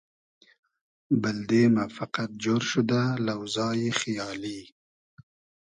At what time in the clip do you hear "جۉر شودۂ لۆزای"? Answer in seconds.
2.43-3.83